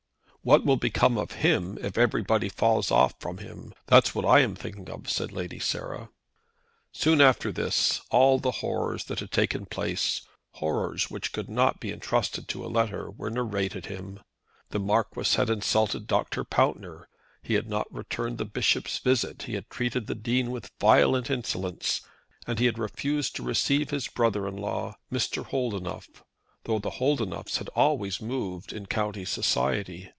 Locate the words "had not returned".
17.53-18.39